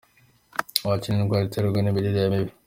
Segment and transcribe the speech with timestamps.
[0.83, 2.51] bwacyi ni indwara iterwa nimirire mibi